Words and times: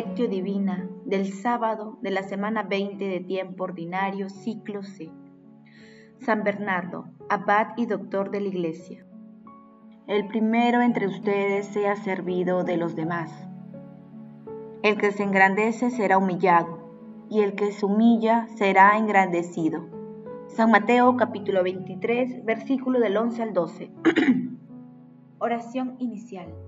Divina 0.00 0.88
del 1.06 1.32
sábado 1.32 1.98
de 2.02 2.12
la 2.12 2.22
semana 2.22 2.62
20 2.62 3.04
de 3.04 3.18
tiempo 3.18 3.64
ordinario, 3.64 4.28
ciclo 4.30 4.84
C. 4.84 5.10
San 6.20 6.44
Bernardo, 6.44 7.06
abad 7.28 7.70
y 7.76 7.86
doctor 7.86 8.30
de 8.30 8.40
la 8.40 8.46
Iglesia. 8.46 9.04
El 10.06 10.28
primero 10.28 10.82
entre 10.82 11.08
ustedes 11.08 11.66
sea 11.66 11.96
servido 11.96 12.62
de 12.62 12.76
los 12.76 12.94
demás. 12.94 13.32
El 14.84 14.98
que 14.98 15.10
se 15.10 15.24
engrandece 15.24 15.90
será 15.90 16.16
humillado, 16.16 17.26
y 17.28 17.40
el 17.40 17.56
que 17.56 17.72
se 17.72 17.84
humilla 17.84 18.46
será 18.56 18.96
engrandecido. 18.98 19.88
San 20.46 20.70
Mateo 20.70 21.16
capítulo 21.16 21.64
23, 21.64 22.44
versículo 22.44 23.00
del 23.00 23.16
11 23.16 23.42
al 23.42 23.52
12. 23.52 23.90
Oración 25.40 25.96
inicial. 25.98 26.67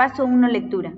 Paso 0.00 0.24
1. 0.24 0.48
Lectura. 0.48 0.94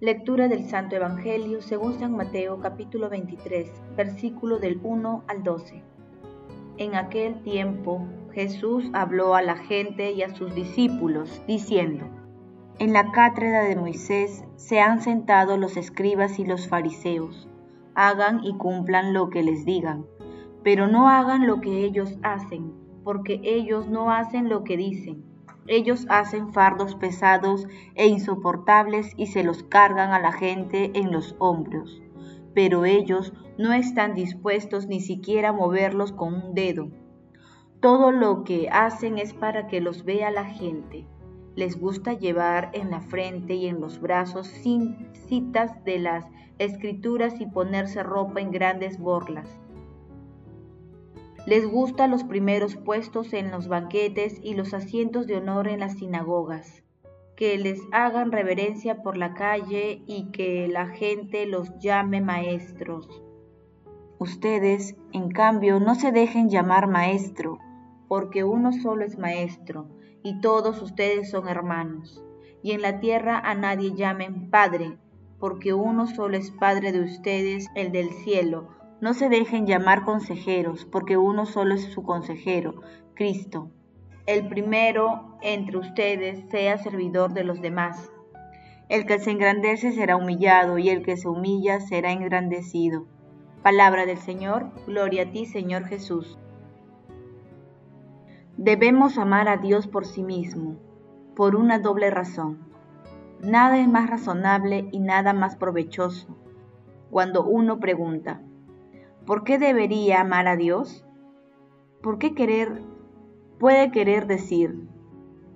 Lectura 0.00 0.48
del 0.48 0.66
Santo 0.68 0.94
Evangelio 0.94 1.62
según 1.62 1.98
San 1.98 2.14
Mateo 2.14 2.60
capítulo 2.60 3.08
23, 3.08 3.72
versículo 3.96 4.58
del 4.58 4.78
1 4.82 5.24
al 5.26 5.42
12. 5.42 5.82
En 6.76 6.94
aquel 6.94 7.42
tiempo 7.42 8.06
Jesús 8.34 8.84
habló 8.92 9.34
a 9.34 9.40
la 9.40 9.56
gente 9.56 10.12
y 10.12 10.20
a 10.20 10.34
sus 10.34 10.54
discípulos, 10.54 11.42
diciendo, 11.46 12.04
En 12.78 12.92
la 12.92 13.10
cátedra 13.12 13.62
de 13.62 13.76
Moisés 13.76 14.44
se 14.56 14.78
han 14.78 15.00
sentado 15.00 15.56
los 15.56 15.78
escribas 15.78 16.38
y 16.38 16.44
los 16.44 16.68
fariseos. 16.68 17.48
Hagan 17.94 18.44
y 18.44 18.58
cumplan 18.58 19.14
lo 19.14 19.30
que 19.30 19.42
les 19.42 19.64
digan, 19.64 20.04
pero 20.62 20.86
no 20.86 21.08
hagan 21.08 21.46
lo 21.46 21.62
que 21.62 21.82
ellos 21.82 22.18
hacen, 22.22 22.74
porque 23.04 23.40
ellos 23.42 23.88
no 23.88 24.10
hacen 24.10 24.50
lo 24.50 24.64
que 24.64 24.76
dicen 24.76 25.27
ellos 25.68 26.06
hacen 26.08 26.52
fardos 26.52 26.94
pesados 26.94 27.66
e 27.94 28.06
insoportables 28.06 29.12
y 29.16 29.26
se 29.26 29.44
los 29.44 29.62
cargan 29.62 30.12
a 30.12 30.18
la 30.18 30.32
gente 30.32 30.90
en 30.94 31.12
los 31.12 31.36
hombros, 31.38 32.02
pero 32.54 32.84
ellos 32.84 33.32
no 33.58 33.72
están 33.72 34.14
dispuestos 34.14 34.86
ni 34.86 35.00
siquiera 35.00 35.50
a 35.50 35.52
moverlos 35.52 36.12
con 36.12 36.34
un 36.34 36.54
dedo. 36.54 36.90
Todo 37.80 38.10
lo 38.10 38.44
que 38.44 38.68
hacen 38.70 39.18
es 39.18 39.34
para 39.34 39.68
que 39.68 39.80
los 39.80 40.04
vea 40.04 40.30
la 40.30 40.46
gente. 40.46 41.06
Les 41.54 41.78
gusta 41.78 42.12
llevar 42.14 42.70
en 42.72 42.90
la 42.90 43.00
frente 43.00 43.54
y 43.54 43.66
en 43.66 43.80
los 43.80 44.00
brazos 44.00 44.48
citas 44.48 45.84
de 45.84 45.98
las 45.98 46.24
escrituras 46.58 47.40
y 47.40 47.46
ponerse 47.46 48.02
ropa 48.02 48.40
en 48.40 48.50
grandes 48.50 48.98
borlas 48.98 49.60
les 51.48 51.66
gustan 51.66 52.10
los 52.10 52.24
primeros 52.24 52.76
puestos 52.76 53.32
en 53.32 53.50
los 53.50 53.68
banquetes 53.68 54.38
y 54.42 54.52
los 54.52 54.74
asientos 54.74 55.26
de 55.26 55.36
honor 55.36 55.66
en 55.66 55.80
las 55.80 55.94
sinagogas, 55.94 56.82
que 57.36 57.56
les 57.56 57.80
hagan 57.90 58.32
reverencia 58.32 59.02
por 59.02 59.16
la 59.16 59.32
calle 59.32 60.02
y 60.06 60.30
que 60.30 60.68
la 60.68 60.88
gente 60.88 61.46
los 61.46 61.78
llame 61.78 62.20
maestros. 62.20 63.22
Ustedes, 64.18 64.94
en 65.14 65.30
cambio, 65.30 65.80
no 65.80 65.94
se 65.94 66.12
dejen 66.12 66.50
llamar 66.50 66.86
maestro, 66.86 67.58
porque 68.08 68.44
uno 68.44 68.70
solo 68.70 69.06
es 69.06 69.16
maestro, 69.16 69.88
y 70.22 70.42
todos 70.42 70.82
ustedes 70.82 71.30
son 71.30 71.48
hermanos. 71.48 72.22
Y 72.62 72.72
en 72.72 72.82
la 72.82 73.00
tierra 73.00 73.38
a 73.38 73.54
nadie 73.54 73.94
llamen 73.94 74.50
Padre, 74.50 74.98
porque 75.38 75.72
uno 75.72 76.08
solo 76.08 76.36
es 76.36 76.50
Padre 76.50 76.92
de 76.92 77.00
ustedes, 77.00 77.68
el 77.74 77.90
del 77.90 78.10
cielo, 78.10 78.68
no 79.00 79.14
se 79.14 79.28
dejen 79.28 79.66
llamar 79.66 80.04
consejeros, 80.04 80.84
porque 80.84 81.16
uno 81.16 81.46
solo 81.46 81.74
es 81.74 81.84
su 81.84 82.02
consejero, 82.02 82.82
Cristo. 83.14 83.70
El 84.26 84.48
primero 84.48 85.36
entre 85.40 85.78
ustedes 85.78 86.48
sea 86.50 86.78
servidor 86.78 87.32
de 87.32 87.44
los 87.44 87.60
demás. 87.60 88.10
El 88.88 89.06
que 89.06 89.18
se 89.18 89.30
engrandece 89.30 89.92
será 89.92 90.16
humillado, 90.16 90.78
y 90.78 90.90
el 90.90 91.02
que 91.02 91.16
se 91.16 91.28
humilla 91.28 91.80
será 91.80 92.12
engrandecido. 92.12 93.06
Palabra 93.62 94.06
del 94.06 94.18
Señor, 94.18 94.70
gloria 94.86 95.24
a 95.24 95.30
ti, 95.30 95.46
Señor 95.46 95.84
Jesús. 95.84 96.38
Debemos 98.56 99.18
amar 99.18 99.48
a 99.48 99.56
Dios 99.56 99.86
por 99.86 100.06
sí 100.06 100.22
mismo, 100.22 100.76
por 101.36 101.54
una 101.54 101.78
doble 101.78 102.10
razón. 102.10 102.66
Nada 103.40 103.78
es 103.78 103.88
más 103.88 104.10
razonable 104.10 104.88
y 104.90 104.98
nada 104.98 105.32
más 105.32 105.56
provechoso 105.56 106.38
cuando 107.10 107.44
uno 107.44 107.80
pregunta, 107.80 108.42
¿Por 109.28 109.44
qué 109.44 109.58
debería 109.58 110.22
amar 110.22 110.48
a 110.48 110.56
Dios? 110.56 111.04
¿Por 112.02 112.18
qué 112.18 112.34
querer 112.34 112.80
puede 113.58 113.90
querer 113.90 114.26
decir 114.26 114.88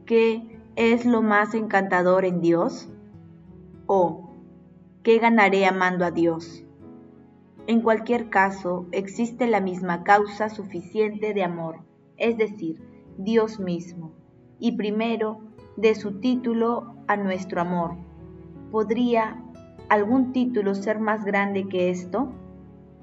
qué 0.04 0.60
es 0.76 1.06
lo 1.06 1.22
más 1.22 1.54
encantador 1.54 2.26
en 2.26 2.42
Dios? 2.42 2.90
¿O 3.86 4.28
qué 5.02 5.16
ganaré 5.18 5.64
amando 5.64 6.04
a 6.04 6.10
Dios? 6.10 6.66
En 7.66 7.80
cualquier 7.80 8.28
caso, 8.28 8.84
existe 8.92 9.46
la 9.46 9.62
misma 9.62 10.04
causa 10.04 10.50
suficiente 10.50 11.32
de 11.32 11.42
amor, 11.42 11.78
es 12.18 12.36
decir, 12.36 12.86
Dios 13.16 13.58
mismo, 13.58 14.12
y 14.58 14.72
primero 14.72 15.40
de 15.78 15.94
su 15.94 16.20
título 16.20 16.94
a 17.06 17.16
nuestro 17.16 17.62
amor. 17.62 17.96
¿Podría 18.70 19.42
algún 19.88 20.34
título 20.34 20.74
ser 20.74 21.00
más 21.00 21.24
grande 21.24 21.70
que 21.70 21.88
esto? 21.88 22.34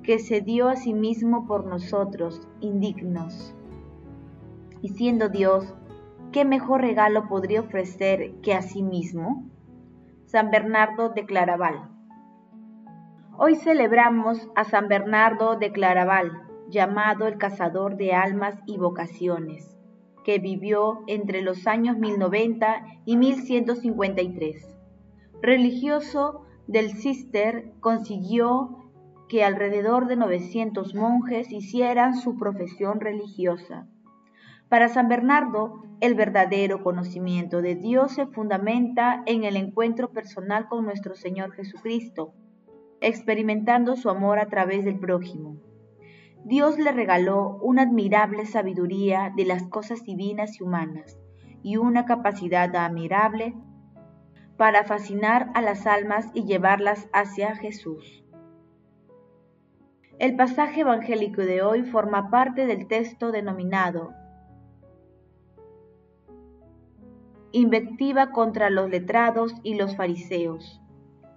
Que 0.09 0.17
se 0.17 0.41
dio 0.41 0.69
a 0.69 0.75
sí 0.75 0.95
mismo 0.95 1.45
por 1.45 1.67
nosotros, 1.67 2.41
indignos. 2.61 3.53
Y 4.81 4.89
siendo 4.89 5.29
Dios, 5.29 5.75
¿qué 6.31 6.45
mejor 6.45 6.81
regalo 6.81 7.27
podría 7.27 7.59
ofrecer 7.59 8.33
que 8.41 8.55
a 8.55 8.63
sí 8.63 8.81
mismo? 8.81 9.47
San 10.25 10.49
Bernardo 10.49 11.09
de 11.09 11.27
Claraval. 11.27 11.91
Hoy 13.37 13.55
celebramos 13.55 14.49
a 14.55 14.63
San 14.63 14.87
Bernardo 14.87 15.57
de 15.57 15.71
Claraval, 15.71 16.41
llamado 16.69 17.27
el 17.27 17.37
cazador 17.37 17.95
de 17.95 18.13
almas 18.13 18.55
y 18.65 18.79
vocaciones, 18.79 19.77
que 20.25 20.39
vivió 20.39 21.03
entre 21.05 21.43
los 21.43 21.67
años 21.67 21.99
1090 21.99 22.83
y 23.05 23.15
1153. 23.15 24.75
Religioso 25.43 26.47
del 26.65 26.95
Cister, 26.95 27.73
consiguió 27.79 28.78
que 29.29 29.44
alrededor 29.44 30.07
de 30.07 30.17
900 30.17 30.95
monjes 30.95 31.51
hicieran 31.51 32.16
su 32.16 32.35
profesión 32.35 33.00
religiosa. 33.00 33.88
Para 34.69 34.90
San 34.90 35.07
Bernardo, 35.07 35.84
el 36.01 36.16
verdadero 36.16 36.84
conocimiento 36.84 37.62
de 37.62 37.75
Dios 37.75 38.13
se 38.13 38.25
fundamenta 38.25 39.23
en 39.25 39.44
el 39.44 39.56
encuentro 39.56 40.12
personal 40.12 40.68
con 40.68 40.84
nuestro 40.84 41.16
Señor 41.16 41.53
Jesucristo, 41.53 42.34
experimentando 43.01 43.95
su 43.95 44.09
amor 44.09 44.39
a 44.39 44.47
través 44.47 44.84
del 44.84 45.00
prójimo. 45.00 45.57
Dios 46.44 46.79
le 46.79 46.91
regaló 46.91 47.57
una 47.62 47.84
admirable 47.84 48.45
sabiduría 48.45 49.31
de 49.36 49.45
las 49.45 49.63
cosas 49.63 50.03
divinas 50.03 50.59
y 50.59 50.63
humanas 50.63 51.19
y 51.62 51.77
una 51.77 52.06
capacidad 52.06 52.74
admirable 52.75 53.56
para 54.57 54.83
fascinar 54.83 55.51
a 55.53 55.62
las 55.62 55.86
almas 55.86 56.27
y 56.33 56.45
llevarlas 56.45 57.07
hacia 57.13 57.56
Jesús. 57.56 58.24
El 60.19 60.36
pasaje 60.36 60.81
evangélico 60.81 61.44
de 61.44 61.62
hoy 61.62 61.83
forma 61.83 62.30
parte 62.30 62.66
del 62.66 62.88
texto 62.88 63.31
denominado 63.31 64.12
Invectiva 67.54 68.31
contra 68.31 68.69
los 68.69 68.89
letrados 68.89 69.56
y 69.63 69.75
los 69.75 69.95
fariseos, 69.95 70.81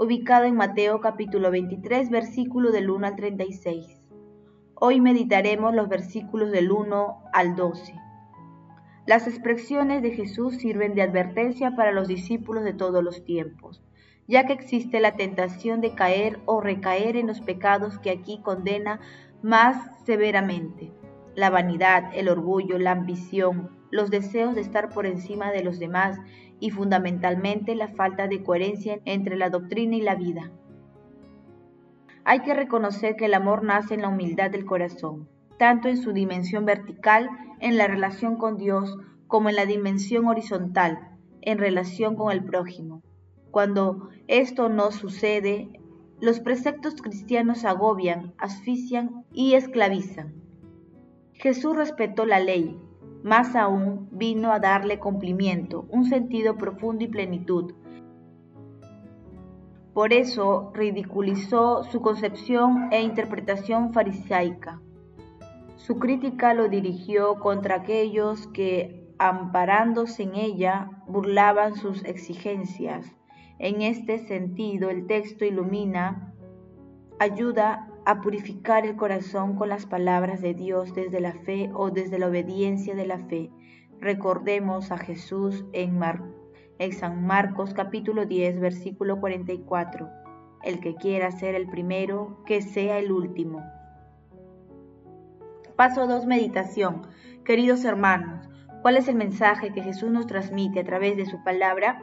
ubicado 0.00 0.46
en 0.46 0.56
Mateo 0.56 1.00
capítulo 1.00 1.52
23, 1.52 2.10
versículo 2.10 2.72
del 2.72 2.90
1 2.90 3.06
al 3.06 3.14
36. 3.14 4.02
Hoy 4.74 5.00
meditaremos 5.00 5.72
los 5.76 5.88
versículos 5.88 6.50
del 6.50 6.72
1 6.72 7.22
al 7.32 7.54
12. 7.54 7.94
Las 9.06 9.28
expresiones 9.28 10.02
de 10.02 10.10
Jesús 10.10 10.56
sirven 10.56 10.96
de 10.96 11.02
advertencia 11.02 11.76
para 11.76 11.92
los 11.92 12.08
discípulos 12.08 12.64
de 12.64 12.74
todos 12.74 13.04
los 13.04 13.24
tiempos 13.24 13.80
ya 14.32 14.46
que 14.46 14.54
existe 14.54 14.98
la 14.98 15.12
tentación 15.12 15.82
de 15.82 15.94
caer 15.94 16.40
o 16.46 16.62
recaer 16.62 17.18
en 17.18 17.26
los 17.26 17.42
pecados 17.42 17.98
que 17.98 18.08
aquí 18.08 18.40
condena 18.42 18.98
más 19.42 19.76
severamente. 20.06 20.90
La 21.34 21.50
vanidad, 21.50 22.04
el 22.14 22.30
orgullo, 22.30 22.78
la 22.78 22.92
ambición, 22.92 23.76
los 23.90 24.10
deseos 24.10 24.54
de 24.54 24.62
estar 24.62 24.88
por 24.88 25.04
encima 25.04 25.52
de 25.52 25.62
los 25.62 25.78
demás 25.78 26.18
y 26.60 26.70
fundamentalmente 26.70 27.74
la 27.74 27.88
falta 27.88 28.26
de 28.26 28.42
coherencia 28.42 29.00
entre 29.04 29.36
la 29.36 29.50
doctrina 29.50 29.96
y 29.96 30.00
la 30.00 30.14
vida. 30.14 30.50
Hay 32.24 32.40
que 32.40 32.54
reconocer 32.54 33.16
que 33.16 33.26
el 33.26 33.34
amor 33.34 33.62
nace 33.62 33.92
en 33.92 34.00
la 34.00 34.08
humildad 34.08 34.50
del 34.50 34.64
corazón, 34.64 35.28
tanto 35.58 35.88
en 35.88 35.98
su 35.98 36.14
dimensión 36.14 36.64
vertical, 36.64 37.28
en 37.60 37.76
la 37.76 37.86
relación 37.86 38.36
con 38.36 38.56
Dios, 38.56 38.96
como 39.26 39.50
en 39.50 39.56
la 39.56 39.66
dimensión 39.66 40.26
horizontal, 40.26 41.18
en 41.42 41.58
relación 41.58 42.16
con 42.16 42.32
el 42.32 42.42
prójimo. 42.42 43.02
Cuando 43.52 44.08
esto 44.28 44.70
no 44.70 44.90
sucede, 44.92 45.68
los 46.20 46.40
preceptos 46.40 46.94
cristianos 46.94 47.66
agobian, 47.66 48.32
asfixian 48.38 49.26
y 49.30 49.52
esclavizan. 49.52 50.32
Jesús 51.34 51.76
respetó 51.76 52.24
la 52.24 52.40
ley, 52.40 52.80
más 53.22 53.54
aún 53.54 54.08
vino 54.10 54.52
a 54.52 54.58
darle 54.58 54.98
cumplimiento, 54.98 55.84
un 55.90 56.06
sentido 56.06 56.56
profundo 56.56 57.04
y 57.04 57.08
plenitud. 57.08 57.74
Por 59.92 60.14
eso 60.14 60.72
ridiculizó 60.72 61.84
su 61.84 62.00
concepción 62.00 62.88
e 62.90 63.02
interpretación 63.02 63.92
farisaica. 63.92 64.80
Su 65.76 65.98
crítica 65.98 66.54
lo 66.54 66.70
dirigió 66.70 67.38
contra 67.38 67.76
aquellos 67.76 68.46
que, 68.46 69.12
amparándose 69.18 70.22
en 70.22 70.36
ella, 70.36 71.02
burlaban 71.06 71.74
sus 71.74 72.02
exigencias. 72.06 73.14
En 73.62 73.80
este 73.80 74.18
sentido, 74.18 74.90
el 74.90 75.06
texto 75.06 75.44
ilumina, 75.44 76.34
ayuda 77.20 77.88
a 78.04 78.20
purificar 78.20 78.84
el 78.84 78.96
corazón 78.96 79.54
con 79.54 79.68
las 79.68 79.86
palabras 79.86 80.40
de 80.40 80.52
Dios 80.52 80.92
desde 80.96 81.20
la 81.20 81.32
fe 81.32 81.70
o 81.72 81.90
desde 81.90 82.18
la 82.18 82.26
obediencia 82.26 82.96
de 82.96 83.06
la 83.06 83.20
fe. 83.20 83.52
Recordemos 84.00 84.90
a 84.90 84.98
Jesús 84.98 85.64
en, 85.72 86.00
San 86.90 87.24
Marcos 87.24 87.72
capítulo 87.72 88.26
10 88.26 88.58
versículo 88.58 89.20
44. 89.20 90.08
El 90.64 90.80
que 90.80 90.96
quiera 90.96 91.30
ser 91.30 91.54
el 91.54 91.68
primero, 91.68 92.42
que 92.44 92.62
sea 92.62 92.98
el 92.98 93.12
último. 93.12 93.62
Paso 95.76 96.08
2. 96.08 96.26
Meditación. 96.26 97.02
Queridos 97.44 97.84
hermanos, 97.84 98.48
¿cuál 98.82 98.96
es 98.96 99.06
el 99.06 99.14
mensaje 99.14 99.72
que 99.72 99.84
Jesús 99.84 100.10
nos 100.10 100.26
transmite 100.26 100.80
a 100.80 100.84
través 100.84 101.16
de 101.16 101.26
su 101.26 101.44
palabra? 101.44 102.02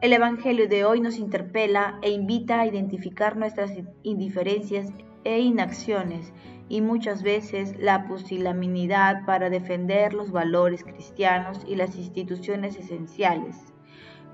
El 0.00 0.14
Evangelio 0.14 0.66
de 0.66 0.86
hoy 0.86 1.02
nos 1.02 1.18
interpela 1.18 1.98
e 2.00 2.10
invita 2.10 2.58
a 2.58 2.66
identificar 2.66 3.36
nuestras 3.36 3.72
indiferencias 4.02 4.90
e 5.24 5.40
inacciones 5.40 6.32
y 6.70 6.80
muchas 6.80 7.22
veces 7.22 7.76
la 7.78 8.06
pusilanimidad 8.08 9.26
para 9.26 9.50
defender 9.50 10.14
los 10.14 10.32
valores 10.32 10.84
cristianos 10.84 11.60
y 11.66 11.74
las 11.76 11.96
instituciones 11.96 12.78
esenciales, 12.78 13.58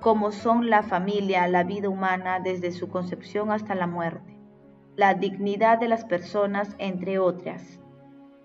como 0.00 0.30
son 0.30 0.70
la 0.70 0.84
familia, 0.84 1.48
la 1.48 1.64
vida 1.64 1.88
humana 1.88 2.38
desde 2.38 2.70
su 2.70 2.88
concepción 2.88 3.50
hasta 3.50 3.74
la 3.74 3.88
muerte, 3.88 4.38
la 4.94 5.14
dignidad 5.14 5.80
de 5.80 5.88
las 5.88 6.04
personas, 6.04 6.76
entre 6.78 7.19
otras. 7.19 7.80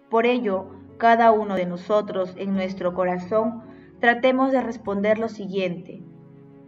Por 0.10 0.26
ello, 0.26 0.72
cada 0.98 1.32
uno 1.32 1.54
de 1.54 1.68
nosotros 1.68 2.34
en 2.36 2.56
nuestro 2.56 2.96
corazón 2.96 3.62
tratemos 4.00 4.52
de 4.52 4.62
responder 4.62 5.20
lo 5.20 5.30
siguiente. 5.30 6.02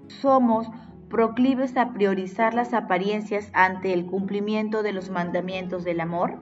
Somos 0.07 0.67
proclives 1.13 1.77
a 1.77 1.93
priorizar 1.93 2.55
las 2.55 2.73
apariencias 2.73 3.51
ante 3.53 3.93
el 3.93 4.07
cumplimiento 4.07 4.81
de 4.81 4.93
los 4.93 5.11
mandamientos 5.11 5.83
del 5.83 6.01
amor? 6.01 6.39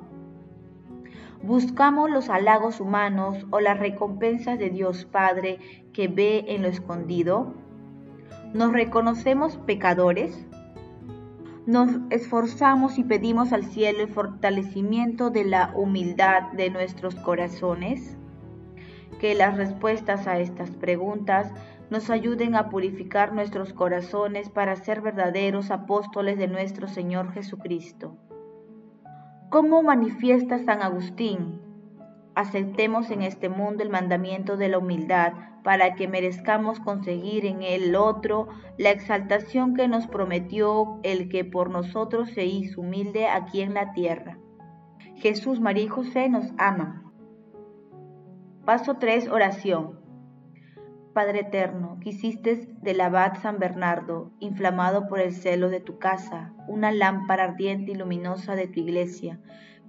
¿Buscamos 1.44 2.10
los 2.10 2.30
halagos 2.30 2.80
humanos 2.80 3.46
o 3.50 3.60
las 3.60 3.78
recompensas 3.80 4.58
de 4.58 4.70
Dios 4.70 5.04
Padre 5.04 5.60
que 5.92 6.08
ve 6.08 6.46
en 6.48 6.62
lo 6.62 6.70
escondido? 6.70 7.54
¿Nos 8.54 8.72
reconocemos 8.72 9.58
pecadores? 9.58 10.46
¿Nos 11.66 11.90
esforzamos 12.10 12.98
y 12.98 13.04
pedimos 13.04 13.52
al 13.52 13.66
cielo 13.66 14.00
el 14.02 14.08
fortalecimiento 14.08 15.32
de 15.32 15.44
la 15.44 15.74
humildad 15.76 16.52
de 16.54 16.70
nuestros 16.70 17.16
corazones? 17.16 18.16
Que 19.20 19.36
las 19.36 19.58
respuestas 19.58 20.28
a 20.28 20.40
estas 20.40 20.70
preguntas 20.72 21.52
nos 21.92 22.10
ayuden 22.10 22.56
a 22.56 22.70
purificar 22.70 23.34
nuestros 23.34 23.74
corazones 23.74 24.50
para 24.50 24.78
ser 24.78 25.02
verdaderos 25.02 25.72
apóstoles 25.72 26.38
de 26.38 26.48
nuestro 26.48 26.88
Señor 26.88 27.34
Jesucristo. 27.34 28.16
¿Cómo 29.50 29.84
manifiesta 29.84 30.58
San 30.60 30.82
Agustín? 30.82 31.60
Aceptemos 32.34 33.12
en 33.12 33.22
este 33.22 33.50
mundo 33.50 33.84
el 33.84 33.90
mandamiento 33.90 34.56
de 34.56 34.70
la 34.70 34.78
humildad 34.78 35.34
para 35.66 35.96
que 35.96 36.08
merezcamos 36.08 36.80
conseguir 36.80 37.46
en 37.46 37.62
el 37.62 37.94
otro 37.98 38.48
la 38.78 38.92
exaltación 38.92 39.76
que 39.76 39.90
nos 39.90 40.08
prometió 40.08 40.98
el 41.04 41.28
que 41.28 41.44
por 41.44 41.70
nosotros 41.70 42.32
se 42.32 42.46
hizo 42.46 42.80
humilde 42.80 43.28
aquí 43.28 43.60
en 43.60 43.74
la 43.74 43.92
tierra. 43.92 44.38
Jesús, 45.18 45.60
María 45.60 45.84
y 45.84 45.90
José 45.90 46.30
nos 46.30 46.54
aman. 46.58 47.04
Paso 48.64 48.96
3. 48.96 49.28
Oración. 49.28 50.01
Padre 51.14 51.42
eterno, 51.42 51.98
que 52.00 52.12
hiciste 52.12 52.70
del 52.82 53.02
abad 53.02 53.34
San 53.42 53.60
Bernardo, 53.60 54.32
inflamado 54.40 55.08
por 55.08 55.20
el 55.20 55.34
celo 55.34 55.70
de 55.70 55.82
tu 55.82 55.98
casa, 55.98 56.54
una 56.70 56.92
lámpara 56.94 57.44
ardiente 57.44 57.92
y 57.92 57.96
luminosa 57.96 58.56
de 58.56 58.68
tu 58.68 58.80
iglesia, 58.80 59.38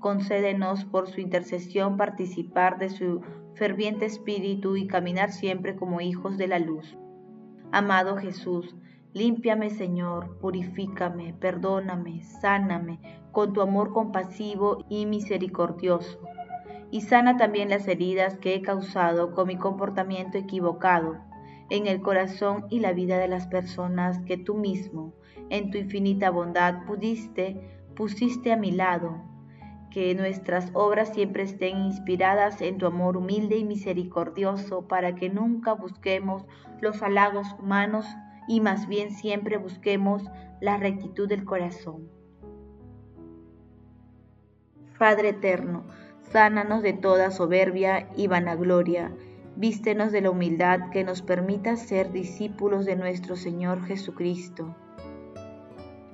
concédenos 0.01 0.85
por 0.85 1.07
su 1.07 1.21
intercesión 1.21 1.97
participar 1.97 2.79
de 2.79 2.89
su 2.91 3.21
ferviente 3.55 4.05
espíritu 4.05 4.77
y 4.77 4.89
caminar 4.89 5.31
siempre 5.31 5.77
como 5.77 6.01
hijos 6.01 6.39
de 6.39 6.49
la 6.49 6.59
luz. 6.59 6.99
Amado 7.71 8.17
Jesús, 8.17 8.75
límpiame 9.13 9.71
Señor, 9.71 10.39
purifícame, 10.41 11.35
perdóname, 11.35 12.25
sáname 12.25 12.99
con 13.31 13.53
tu 13.53 13.61
amor 13.61 13.93
compasivo 13.93 14.85
y 14.89 15.07
misericordioso 15.07 16.19
y 16.93 17.01
sana 17.01 17.39
también 17.39 17.71
las 17.71 17.89
heridas 17.89 18.37
que 18.37 18.55
he 18.55 18.61
causado 18.61 19.35
con 19.35 19.49
mi 19.49 19.57
comportamiento 19.57 20.37
equivocado 20.37 21.17
en 21.71 21.87
el 21.87 22.03
corazón 22.03 22.67
y 22.69 22.81
la 22.81 22.93
vida 22.93 23.17
de 23.17 23.29
las 23.29 23.47
personas 23.47 24.21
que 24.27 24.37
tú 24.37 24.57
mismo, 24.57 25.15
en 25.49 25.71
tu 25.71 25.79
infinita 25.79 26.29
bondad, 26.29 26.85
pudiste, 26.85 27.81
pusiste 27.97 28.53
a 28.53 28.59
mi 28.59 28.73
lado. 28.73 29.23
Que 29.91 30.15
nuestras 30.15 30.71
obras 30.75 31.15
siempre 31.15 31.45
estén 31.45 31.79
inspiradas 31.79 32.61
en 32.61 32.77
tu 32.77 32.85
amor 32.85 33.17
humilde 33.17 33.57
y 33.57 33.65
misericordioso 33.65 34.87
para 34.87 35.15
que 35.15 35.31
nunca 35.31 35.73
busquemos 35.73 36.45
los 36.83 37.03
halagos 37.03 37.47
humanos 37.59 38.07
y 38.49 38.61
más 38.61 38.87
bien 38.87 39.13
siempre 39.13 39.57
busquemos 39.57 40.25
la 40.61 40.77
rectitud 40.77 41.27
del 41.27 41.47
corazón. 41.47 42.09
Padre 44.99 45.31
eterno, 45.31 45.85
Sánanos 46.33 46.83
de 46.83 46.95
toda 46.95 47.31
soberbia 47.31 48.09
y 48.17 48.27
vanagloria. 48.27 49.13
Vístenos 49.57 50.13
de 50.13 50.23
la 50.23 50.31
humildad 50.31 50.89
que 50.89 51.05
nos 51.05 51.21
permita 51.21 51.77
ser 51.77 52.11
discípulos 52.11 52.87
de 52.87 52.97
nuestro 52.97 53.37
Señor 53.37 53.85
Jesucristo. 53.85 54.75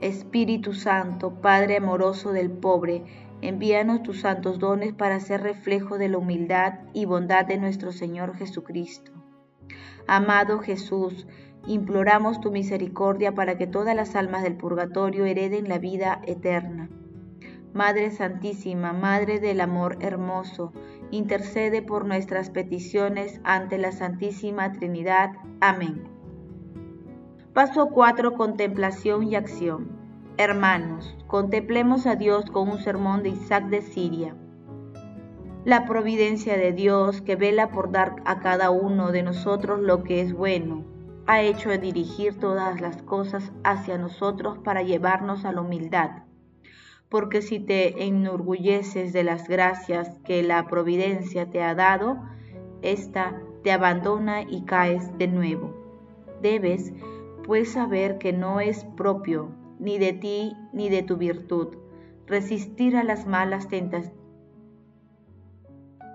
Espíritu 0.01 0.75
Santo, 0.75 1.41
Padre 1.41 1.77
amoroso 1.77 2.33
del 2.33 2.51
pobre, 2.51 3.05
envíanos 3.43 4.03
tus 4.03 4.23
santos 4.23 4.59
dones 4.59 4.93
para 4.93 5.21
ser 5.21 5.43
reflejo 5.43 5.99
de 5.99 6.09
la 6.09 6.19
humildad 6.19 6.81
y 6.93 7.05
bondad 7.05 7.47
de 7.47 7.59
nuestro 7.59 7.93
Señor 7.93 8.35
Jesucristo. 8.35 9.13
Amado 10.09 10.59
Jesús, 10.59 11.29
imploramos 11.69 12.41
tu 12.41 12.51
misericordia 12.51 13.37
para 13.37 13.57
que 13.57 13.69
todas 13.69 13.95
las 13.95 14.17
almas 14.17 14.43
del 14.43 14.57
purgatorio 14.57 15.27
hereden 15.27 15.69
la 15.69 15.79
vida 15.79 16.21
eterna 16.27 16.89
Madre 17.75 18.11
Santísima, 18.11 18.95
Madre 18.95 19.41
del 19.41 19.61
Amor 19.61 19.99
Hermoso, 20.01 20.73
intercede 21.11 21.83
por 21.83 22.07
nuestras 22.07 22.49
peticiones 22.49 23.41
ante 23.45 23.77
la 23.77 23.93
Santísima 23.93 24.73
Trinidad. 24.73 25.33
Amén. 25.61 26.05
Paso 27.53 27.91
4. 27.91 28.35
Contemplación 28.35 29.23
y 29.25 29.37
acción. 29.37 29.89
Hermanos, 30.39 31.15
contemplemos 31.27 32.07
a 32.07 32.17
Dios 32.17 32.51
con 32.51 32.71
un 32.71 32.79
sermón 32.79 33.23
de 33.23 33.31
Isaac 33.31 33.67
de 33.69 33.83
Siria. 33.83 34.35
La 35.65 35.85
providencia 35.85 36.57
de 36.57 36.73
Dios 36.73 37.21
que 37.21 37.37
vela 37.37 37.69
por 37.69 37.93
dar 37.93 38.17
a 38.25 38.41
cada 38.41 38.71
uno 38.71 39.13
de 39.13 39.23
nosotros 39.23 39.81
lo 39.81 40.05
que 40.05 40.23
es 40.23 40.33
bueno, 40.33 40.85
ha 41.27 41.43
hecho 41.43 41.69
dirigir 41.77 42.39
todas 42.39 42.81
las 42.81 43.03
cosas 43.03 43.53
hacia 43.63 43.99
nosotros 43.99 44.59
para 44.59 44.83
llevarnos 44.83 45.45
a 45.45 45.53
la 45.53 45.61
humildad 45.61 46.28
porque 47.09 47.43
si 47.43 47.59
te 47.59 48.05
enorgulleces 48.05 49.13
de 49.13 49.25
las 49.25 49.49
gracias 49.49 50.19
que 50.25 50.43
la 50.43 50.67
providencia 50.67 51.51
te 51.51 51.63
ha 51.63 51.75
dado, 51.75 52.19
ésta 52.83 53.41
te 53.63 53.73
abandona 53.73 54.43
y 54.43 54.65
caes 54.65 55.17
de 55.19 55.29
nuevo. 55.29 55.75
Debes, 56.43 56.93
pues, 57.45 57.73
saber 57.73 58.19
que 58.19 58.33
no 58.33 58.61
es 58.61 58.85
propio 58.97 59.51
ni 59.79 59.99
de 59.99 60.13
ti 60.13 60.57
ni 60.73 60.89
de 60.89 61.03
tu 61.03 61.17
virtud 61.17 61.69
resistir 62.27 62.97
a 62.97 63.05
las 63.05 63.27
malas 63.27 63.69
tentaciones 63.69 64.19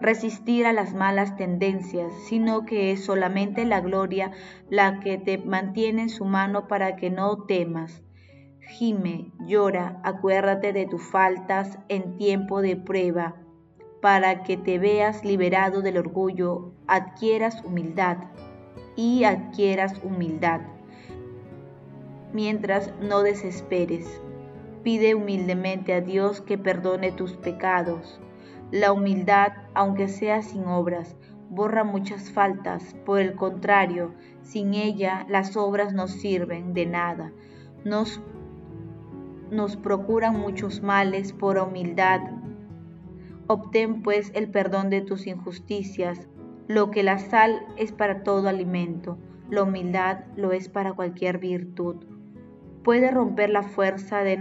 resistir 0.04 0.66
a 0.66 0.74
las 0.74 0.94
malas 0.94 1.38
tendencias, 1.38 2.14
sino 2.28 2.66
que 2.66 2.92
es 2.92 3.06
solamente 3.06 3.64
la 3.64 3.80
gloria 3.80 4.32
la 4.70 5.00
que 5.00 5.18
te 5.18 5.38
mantiene 5.38 6.04
en 6.04 6.10
su 6.10 6.26
mano 6.26 6.68
para 6.68 6.98
que 6.98 7.10
no 7.10 7.46
temas. 7.46 8.04
Gime, 8.68 9.32
llora, 9.40 10.00
acuérdate 10.04 10.74
de 10.74 10.86
tus 10.86 11.02
faltas 11.04 11.78
en 11.90 12.18
tiempo 12.18 12.62
de 12.62 12.76
prueba, 12.76 13.36
para 14.02 14.44
que 14.44 14.58
te 14.58 14.80
veas 14.80 15.24
liberado 15.24 15.82
del 15.82 15.98
orgullo, 15.98 16.74
adquieras 16.88 17.64
humildad 17.64 18.18
y 18.96 19.24
adquieras 19.24 20.00
humildad. 20.04 20.62
Mientras 22.34 22.92
no 23.00 23.22
desesperes, 23.22 24.22
pide 24.84 25.16
humildemente 25.16 25.94
a 25.94 26.02
Dios 26.02 26.42
que 26.42 26.58
perdone 26.58 27.12
tus 27.12 27.34
pecados 27.34 28.20
la 28.74 28.92
humildad, 28.92 29.52
aunque 29.76 30.08
sea 30.08 30.42
sin 30.42 30.66
obras, 30.66 31.16
borra 31.48 31.84
muchas 31.84 32.32
faltas. 32.32 32.96
Por 33.06 33.20
el 33.20 33.36
contrario, 33.36 34.16
sin 34.42 34.74
ella 34.74 35.28
las 35.30 35.56
obras 35.56 35.94
no 35.94 36.08
sirven 36.08 36.74
de 36.74 36.88
nada. 36.88 37.32
Nos, 37.86 38.20
nos 39.52 39.76
procuran 39.78 40.40
muchos 40.40 40.82
males 40.82 41.34
por 41.34 41.58
humildad. 41.58 42.22
Obtén 43.48 44.02
pues 44.02 44.32
el 44.34 44.50
perdón 44.50 44.90
de 44.90 45.02
tus 45.02 45.28
injusticias. 45.28 46.28
Lo 46.68 46.92
que 46.92 47.04
la 47.04 47.20
sal 47.20 47.66
es 47.78 47.92
para 47.92 48.24
todo 48.24 48.48
alimento, 48.48 49.18
la 49.50 49.64
humildad 49.64 50.26
lo 50.36 50.52
es 50.54 50.70
para 50.70 50.94
cualquier 50.94 51.38
virtud. 51.38 51.98
Puede 52.84 53.12
romper 53.12 53.50
la 53.50 53.64
fuerza 53.64 54.24
de 54.24 54.38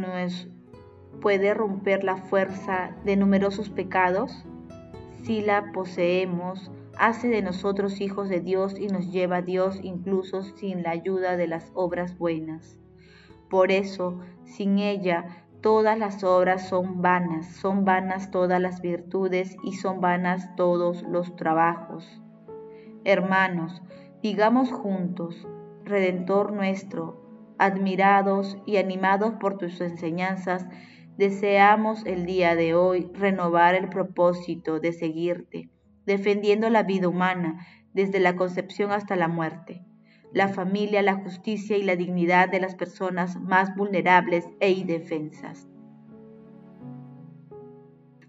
la 2.04 2.16
fuerza 2.16 2.96
de 3.04 3.16
numerosos 3.16 3.70
pecados? 3.70 4.44
Si 5.22 5.40
la 5.40 5.72
poseemos, 5.72 6.70
hace 6.96 7.28
de 7.28 7.42
nosotros 7.42 8.00
hijos 8.00 8.28
de 8.28 8.40
Dios 8.40 8.78
y 8.78 8.88
nos 8.88 9.12
lleva 9.12 9.36
a 9.36 9.42
Dios 9.42 9.78
incluso 9.82 10.42
sin 10.42 10.82
la 10.82 10.90
ayuda 10.90 11.36
de 11.36 11.46
las 11.46 11.70
obras 11.74 12.18
buenas. 12.18 12.78
Por 13.52 13.70
eso, 13.70 14.18
sin 14.44 14.78
ella, 14.78 15.44
todas 15.60 15.98
las 15.98 16.24
obras 16.24 16.70
son 16.70 17.02
vanas, 17.02 17.46
son 17.48 17.84
vanas 17.84 18.30
todas 18.30 18.58
las 18.62 18.80
virtudes 18.80 19.58
y 19.62 19.74
son 19.74 20.00
vanas 20.00 20.56
todos 20.56 21.02
los 21.02 21.36
trabajos. 21.36 22.22
Hermanos, 23.04 23.82
digamos 24.22 24.72
juntos, 24.72 25.46
Redentor 25.84 26.54
nuestro, 26.54 27.20
admirados 27.58 28.56
y 28.64 28.78
animados 28.78 29.34
por 29.34 29.58
tus 29.58 29.82
enseñanzas, 29.82 30.66
Deseamos 31.18 32.06
el 32.06 32.24
día 32.24 32.56
de 32.56 32.74
hoy 32.74 33.10
renovar 33.12 33.74
el 33.74 33.90
propósito 33.90 34.80
de 34.80 34.94
seguirte, 34.94 35.68
defendiendo 36.06 36.70
la 36.70 36.84
vida 36.84 37.06
humana 37.06 37.66
desde 37.92 38.18
la 38.18 38.34
concepción 38.34 38.92
hasta 38.92 39.14
la 39.14 39.28
muerte, 39.28 39.84
la 40.32 40.48
familia, 40.48 41.02
la 41.02 41.16
justicia 41.16 41.76
y 41.76 41.82
la 41.82 41.96
dignidad 41.96 42.48
de 42.48 42.60
las 42.60 42.74
personas 42.74 43.38
más 43.40 43.74
vulnerables 43.76 44.48
e 44.60 44.70
indefensas. 44.70 45.68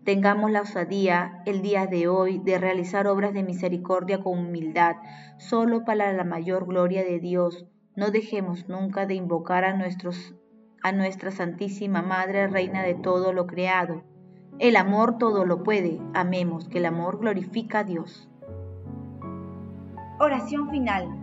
Tengamos 0.04 0.52
la 0.52 0.62
osadía 0.62 1.42
el 1.46 1.62
día 1.62 1.88
de 1.88 2.10
hoy 2.10 2.38
de 2.38 2.58
realizar 2.58 3.08
obras 3.08 3.34
de 3.34 3.44
misericordia 3.44 4.22
con 4.22 4.38
humildad, 4.38 4.98
solo 5.38 5.86
para 5.86 6.12
la 6.12 6.26
mayor 6.26 6.66
gloria 6.66 7.06
de 7.06 7.20
Dios. 7.20 7.66
No 7.96 8.12
dejemos 8.12 8.68
nunca 8.68 9.06
de 9.06 9.16
invocar 9.16 9.64
a 9.64 9.78
nuestros 9.78 10.36
a 10.82 10.92
nuestra 10.92 11.32
Santísima 11.32 12.02
Madre, 12.02 12.48
Reina 12.48 12.84
de 12.84 12.96
todo 12.96 13.32
lo 13.32 13.48
creado. 13.48 14.04
El 14.60 14.76
amor 14.76 15.18
todo 15.18 15.46
lo 15.46 15.64
puede. 15.64 16.02
Amemos 16.14 16.68
que 16.68 16.80
el 16.80 16.86
amor 16.86 17.20
glorifica 17.20 17.80
a 17.80 17.84
Dios. 17.86 18.30
Oración 20.20 20.70
final. 20.70 21.23